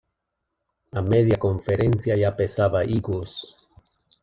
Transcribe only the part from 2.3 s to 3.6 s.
pesaba higos.